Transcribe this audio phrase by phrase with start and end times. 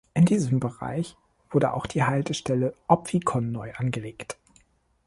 [0.15, 1.15] In diesem Bereich
[1.51, 4.39] wurde auch die Haltestelle Opfikon neu angelegt.